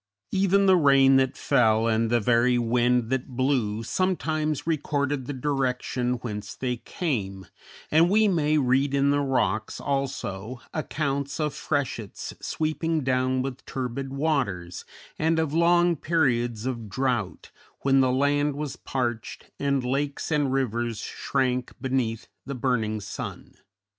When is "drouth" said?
16.89-17.51